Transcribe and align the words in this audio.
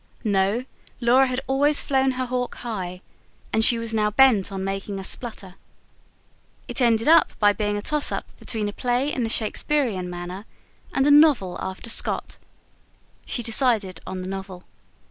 No, 0.23 0.65
Laura 0.99 1.27
had 1.27 1.41
always 1.45 1.83
flown 1.83 2.13
her 2.13 2.25
hawk 2.25 2.55
high, 2.55 3.01
and 3.53 3.63
she 3.63 3.77
was 3.77 3.93
now 3.93 4.09
bent 4.09 4.51
on 4.51 4.63
making 4.63 4.97
a 4.99 5.03
splutter. 5.03 5.53
It 6.67 6.81
ended 6.81 7.07
by 7.37 7.53
being 7.53 7.77
a 7.77 7.83
toss 7.83 8.11
up 8.11 8.25
between 8.39 8.67
a 8.67 8.73
play 8.73 9.13
in 9.13 9.21
the 9.21 9.29
Shakesperian 9.29 10.09
manner 10.09 10.45
and 10.91 11.05
a 11.05 11.11
novel 11.11 11.55
after 11.61 11.91
Scott. 11.91 12.37
She 13.27 13.43
decided 13.43 14.01
on 14.07 14.23
the 14.23 14.27
novel. 14.27 14.63